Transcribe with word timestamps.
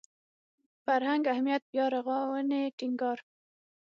فرهنګ 0.83 1.23
اهمیت 1.33 1.63
بیارغاونې 1.73 2.61
ټینګار 2.77 3.19